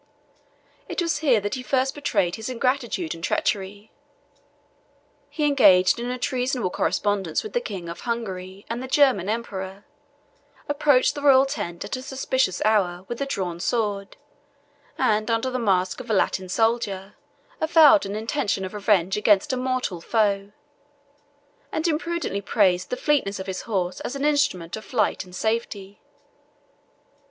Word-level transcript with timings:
It 0.89 0.99
was 0.99 1.19
here 1.19 1.39
that 1.41 1.53
he 1.53 1.61
first 1.61 1.93
betrayed 1.93 2.33
his 2.35 2.49
ingratitude 2.49 3.13
and 3.13 3.23
treachery: 3.23 3.91
he 5.29 5.45
engaged 5.45 5.99
in 5.99 6.09
a 6.09 6.17
treasonable 6.17 6.71
correspondence 6.71 7.43
with 7.43 7.53
the 7.53 7.61
king 7.61 7.87
of 7.87 7.99
Hungary 7.99 8.65
and 8.67 8.81
the 8.81 8.87
German 8.87 9.29
emperor; 9.29 9.85
approached 10.67 11.13
the 11.13 11.21
royal 11.21 11.45
tent 11.45 11.85
at 11.85 11.95
a 11.95 12.01
suspicious 12.01 12.63
hour 12.65 13.05
with 13.07 13.21
a 13.21 13.27
drawn 13.27 13.59
sword, 13.59 14.17
and 14.97 15.29
under 15.29 15.51
the 15.51 15.59
mask 15.59 15.99
of 15.99 16.09
a 16.09 16.15
Latin 16.15 16.49
soldier, 16.49 17.13
avowed 17.61 18.03
an 18.03 18.15
intention 18.15 18.65
of 18.65 18.73
revenge 18.73 19.15
against 19.17 19.53
a 19.53 19.55
mortal 19.57 20.01
foe; 20.01 20.51
and 21.71 21.87
imprudently 21.87 22.41
praised 22.41 22.89
the 22.89 22.97
fleetness 22.97 23.37
of 23.39 23.45
his 23.45 23.61
horse 23.69 23.99
as 23.99 24.15
an 24.15 24.25
instrument 24.25 24.75
of 24.75 24.83
flight 24.83 25.23
and 25.23 25.35
safety. 25.35 26.01